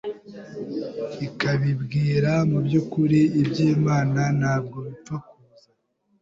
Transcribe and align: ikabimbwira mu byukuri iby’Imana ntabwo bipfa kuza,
ikabimbwira 1.27 2.31
mu 2.49 2.59
byukuri 2.65 3.19
iby’Imana 3.41 4.21
ntabwo 4.39 4.77
bipfa 4.87 5.15
kuza, 5.27 5.69